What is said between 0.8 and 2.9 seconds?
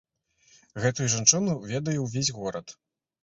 Гэтую жанчыну ведае ўвесь горад.